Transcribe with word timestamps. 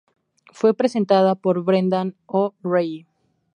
Fue 0.51 0.73
presentada 0.73 1.35
por 1.35 1.63
Brendan 1.63 2.15
O'Reilly. 2.25 3.05